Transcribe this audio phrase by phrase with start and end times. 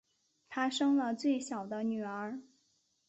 [0.49, 2.41] 她生了最小的女儿